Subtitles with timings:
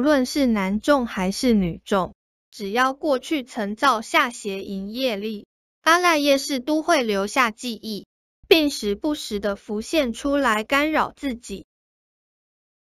[0.00, 2.14] 无论是男众还是女众
[2.50, 5.46] 只要过去曾造下邪淫业力
[5.82, 8.06] 阿赖耶识都会留下记忆
[8.48, 11.66] 并时不时的浮现出来干扰自己。